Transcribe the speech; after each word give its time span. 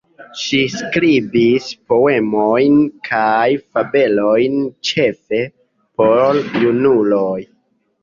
Ŝi 0.43 0.59
skribis 0.75 1.67
poemojn 1.91 2.81
kaj 3.11 3.45
fabelojn 3.67 4.59
ĉefe 4.93 5.47
por 6.01 6.45
junuloj. 6.69 7.41